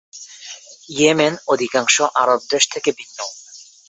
Yemen 0.89 1.33
অধিকাংশ 1.47 1.95
আরব 2.21 2.41
দেশ 2.51 2.63
থেকে 2.73 2.89
ভিন্ন। 2.91 3.19